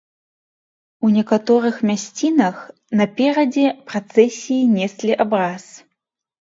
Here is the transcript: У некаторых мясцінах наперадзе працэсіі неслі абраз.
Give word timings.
У 1.07 1.09
некаторых 1.17 1.75
мясцінах 1.89 2.55
наперадзе 3.03 3.67
працэсіі 3.95 4.69
неслі 4.77 5.11
абраз. 5.29 5.63